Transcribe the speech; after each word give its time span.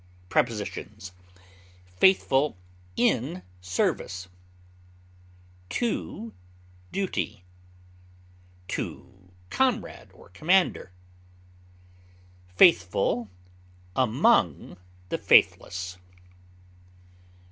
Prepositions: 0.29 1.11
Faithful 1.97 2.57
in 2.97 3.43
service; 3.61 4.29
to 5.69 6.33
duty; 6.91 7.43
to 8.69 9.29
comrade 9.51 10.11
or 10.11 10.29
commander; 10.29 10.91
faithful 12.47 13.29
among 13.95 14.75
the 15.09 15.19
faithless. 15.19 15.97